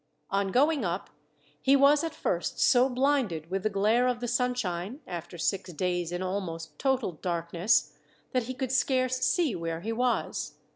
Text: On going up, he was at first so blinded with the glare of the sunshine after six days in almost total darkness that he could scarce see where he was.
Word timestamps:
On 0.31 0.47
going 0.47 0.83
up, 0.83 1.11
he 1.61 1.75
was 1.75 2.03
at 2.03 2.15
first 2.15 2.59
so 2.59 2.89
blinded 2.89 3.51
with 3.51 3.61
the 3.61 3.69
glare 3.69 4.07
of 4.07 4.19
the 4.19 4.27
sunshine 4.27 4.99
after 5.05 5.37
six 5.37 5.71
days 5.73 6.11
in 6.11 6.23
almost 6.23 6.79
total 6.79 7.11
darkness 7.11 7.93
that 8.31 8.45
he 8.45 8.55
could 8.55 8.71
scarce 8.71 9.17
see 9.19 9.53
where 9.55 9.81
he 9.81 9.91
was. 9.93 10.55